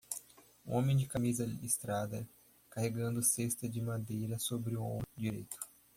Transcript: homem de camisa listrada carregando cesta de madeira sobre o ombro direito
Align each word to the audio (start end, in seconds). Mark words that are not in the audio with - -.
homem 0.65 0.97
de 0.97 1.05
camisa 1.05 1.45
listrada 1.45 2.27
carregando 2.71 3.21
cesta 3.21 3.69
de 3.69 3.79
madeira 3.79 4.39
sobre 4.39 4.75
o 4.75 4.81
ombro 4.81 5.05
direito 5.15 5.55